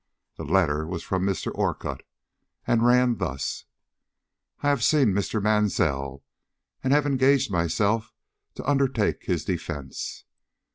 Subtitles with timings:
[0.35, 1.51] The letter was from Mr.
[1.53, 2.01] Orcutt
[2.65, 3.65] and ran thus:
[4.63, 5.39] I have seen Mr.
[5.43, 6.23] Mansell,
[6.83, 8.11] and have engaged myself
[8.55, 10.25] to undertake his defence.